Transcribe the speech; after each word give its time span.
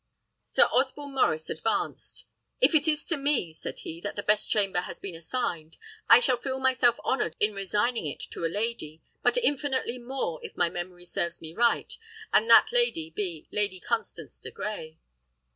Sir 0.43 0.63
Osborne 0.71 1.13
Maurice 1.13 1.51
advanced. 1.51 2.25
"If 2.59 2.73
it 2.73 2.87
is 2.87 3.05
to 3.05 3.17
me," 3.17 3.53
said 3.53 3.77
he, 3.77 4.01
"that 4.01 4.15
the 4.15 4.23
best 4.23 4.49
chamber 4.49 4.79
has 4.81 4.99
been 4.99 5.13
assigned, 5.13 5.77
I 6.09 6.19
shall 6.19 6.37
feel 6.37 6.59
myself 6.59 6.99
honoured 7.01 7.35
in 7.39 7.53
resigning 7.53 8.07
it 8.07 8.19
to 8.31 8.43
a 8.43 8.47
lady, 8.49 9.03
but 9.21 9.37
infinitely 9.37 9.99
more, 9.99 10.39
if 10.41 10.57
my 10.57 10.71
memory 10.71 11.05
serves 11.05 11.39
me 11.39 11.53
right, 11.53 11.95
and 12.33 12.49
that 12.49 12.71
lady 12.71 13.11
be 13.11 13.47
Lady 13.51 13.79
Constance 13.79 14.39
de 14.39 14.49
Grey." 14.49 14.97